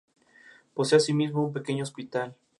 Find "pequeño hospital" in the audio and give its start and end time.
1.53-2.35